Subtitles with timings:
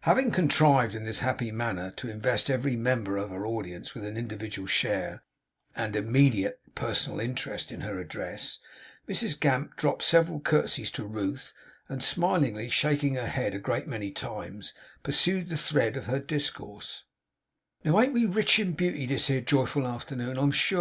[0.00, 4.16] Having contrived, in this happy manner, to invest every member of her audience with an
[4.16, 5.22] individual share
[5.76, 8.58] and immediate personal interest in her address,
[9.08, 11.52] Mrs Gamp dropped several curtseys to Ruth,
[11.88, 17.04] and smilingly shaking her head a great many times, pursued the thread of her discourse:
[17.84, 20.78] 'Now, ain't we rich in beauty this here joyful arternoon, I'm sure.